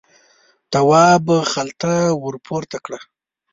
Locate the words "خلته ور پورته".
1.51-2.77